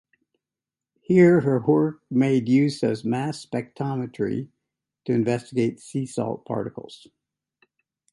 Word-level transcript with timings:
Here 1.03 1.41
her 1.41 1.59
work 1.59 2.01
made 2.09 2.49
use 2.49 2.81
of 2.81 3.05
mass 3.05 3.45
spectrometry 3.45 4.49
to 5.05 5.11
investigate 5.13 5.79
sea 5.79 6.07
salt 6.07 6.43
particles. 6.43 7.05